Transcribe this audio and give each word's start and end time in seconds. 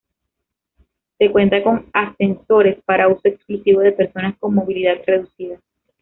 Se 1.19 1.31
cuenta 1.31 1.61
con 1.63 1.85
ascensores 1.93 2.81
para 2.85 3.07
uso 3.07 3.21
exclusivo 3.25 3.81
de 3.81 3.91
personas 3.91 4.35
con 4.39 4.55
movilidad 4.55 4.95
reducida. 5.05 5.59